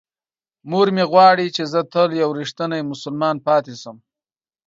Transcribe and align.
مور 0.69 0.87
مې 0.95 1.03
غواړي 1.11 1.47
چې 1.55 1.63
زه 1.71 1.79
تل 1.93 2.09
یو 2.21 2.29
رښتینی 2.39 2.81
مسلمان 2.91 3.35
پاتې 3.47 3.73
شم. 3.81 3.97